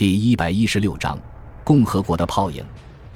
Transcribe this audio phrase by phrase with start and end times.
[0.00, 1.18] 第一百一十六章，
[1.62, 2.64] 共和国的泡影。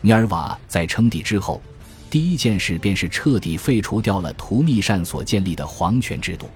[0.02, 1.62] 尼尔瓦在称帝之后，
[2.10, 6.47] 第一件事便是彻底废除掉了图密善所建立的皇权制度。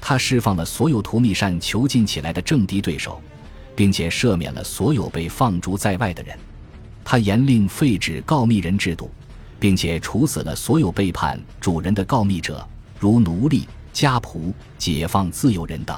[0.00, 3.22] 他释放了所有图密善囚禁起来的政敌对手，
[3.76, 6.36] 并且赦免了所有被放逐在外的人。
[7.04, 9.08] 他严令废止告密人制度，
[9.60, 12.68] 并且处死了所有背叛主人的告密者，
[12.98, 15.96] 如奴隶、家仆、解放自由人等。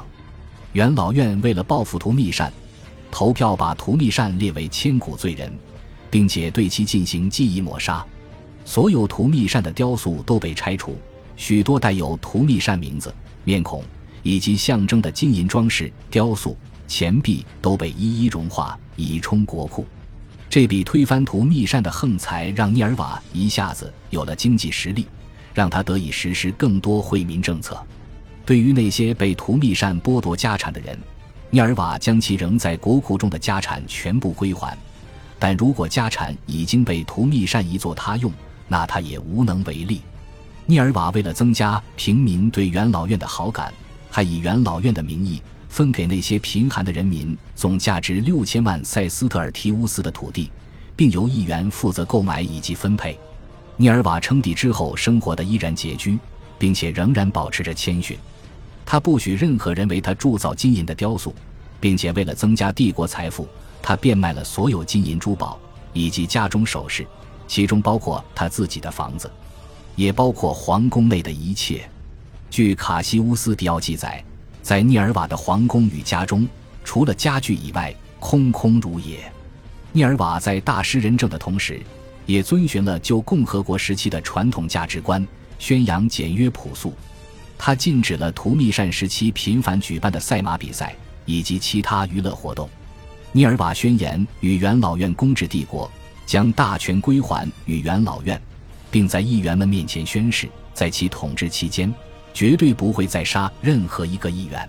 [0.75, 2.52] 元老院为了报复图密善。
[3.12, 5.52] 投票把图密善列为千古罪人，
[6.11, 8.04] 并且对其进行记忆抹杀。
[8.64, 10.96] 所有图密善的雕塑都被拆除，
[11.36, 13.84] 许多带有图密善名字、面孔
[14.22, 16.56] 以及象征的金银装饰雕塑、
[16.89, 19.86] 钱币都被一一融化，以充国库。
[20.48, 25.06] 这笔推翻图密善的横财，让涅尔瓦一下子有了经济实力，
[25.53, 27.79] 让他得以实施更多惠民政策。
[28.46, 30.98] 对于那些被图密善剥夺家产的人，
[31.54, 34.74] 涅尔瓦将其仍在国库中的家产全部归还，
[35.38, 38.33] 但如果家产已经被图密善移作他用，
[38.69, 40.00] 那他也无能为力。
[40.64, 43.70] 涅尔瓦为了增加平民对元老院的好感，
[44.11, 50.50] 还以元老院的名义分给那些贫寒的人民总价值六千万塞斯特尔提乌斯的土地，
[50.97, 53.19] 并由议员负责购买以及分配。
[53.77, 56.19] 涅尔瓦称帝之后，生活的依然拮据，
[56.59, 58.16] 并且仍然保持着谦逊。
[58.93, 61.35] 他不许任何人为他铸造金银的雕塑，
[61.81, 63.49] 并且为了增加帝国财富，
[63.81, 65.59] 他变卖了所有金银珠宝
[65.95, 67.07] 以及家中首饰，
[67.49, 69.33] 其中包括他自己的房子，
[69.97, 71.89] 也包括皇宫内的一切。
[72.51, 74.23] 据卡西乌斯·迪奥记载，
[74.61, 76.47] 在涅尔瓦的皇宫与家中，
[76.84, 79.21] 除了家具以外，空空如也。
[79.93, 81.81] 涅尔瓦在大施仁政的同时，
[82.27, 85.27] 也遵循了旧共和国时期的传统价值观，
[85.59, 86.93] 宣扬简约朴素。
[87.65, 90.97] 他禁止了图密善时期频繁举办的赛马比赛
[91.27, 92.69] 以及其他娱乐活动。
[93.31, 95.89] 尼尔瓦宣言与元老院公制帝国，
[96.27, 98.43] 将大权归还与元老院，
[98.91, 101.95] 并在议员们面前宣誓，在其统治期间
[102.34, 104.69] 绝对不会再杀任何一个议员。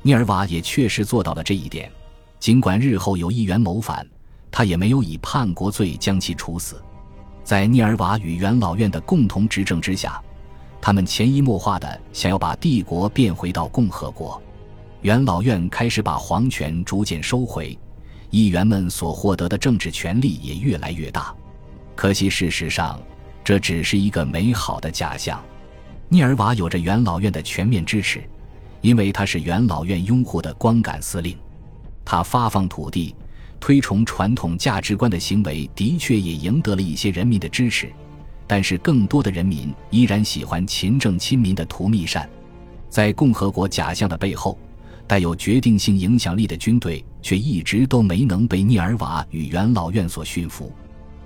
[0.00, 1.90] 尼尔瓦也确实做到了这一点，
[2.38, 4.06] 尽管日后有议员谋反，
[4.52, 6.80] 他也没有以叛国罪将其处死。
[7.42, 10.22] 在尼尔瓦与元老院的共同执政之下。
[10.80, 14.40] 他们潜移默化的想要把帝国变回到共和国，
[15.02, 17.78] 元老院开始把皇权逐渐收回，
[18.30, 21.34] 议员们所获得的政治权力也越来越大。
[21.94, 22.98] 可惜事实上，
[23.44, 25.42] 这只是一个美好的假象。
[26.08, 28.22] 涅尔瓦有着元老院的全面支持，
[28.80, 31.36] 因为他是元老院拥护的光杆司令。
[32.04, 33.14] 他发放土地、
[33.60, 37.92] 推崇传统价值观的行为，的确也赢得了一些人民的支持。
[38.50, 42.28] 但是，更多的人民依然喜欢勤政亲民的图密善，
[42.88, 44.58] 在共和国假象的背后，
[45.06, 50.72] 带有决定性影响力的军队却一直都没能被涅尔瓦与元老院所驯服。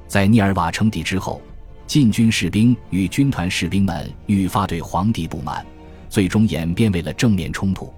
[0.06, 1.40] 在涅尔瓦称帝之后，
[1.86, 5.64] 禁军士兵与军团士兵们愈发对皇帝不满，
[6.10, 7.90] 最终演变为了正面冲突。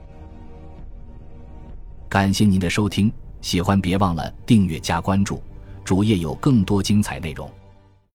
[2.08, 5.42] 感谢您的收听，喜欢别忘了订阅加关注，
[5.84, 7.50] 主页有更多精彩内容。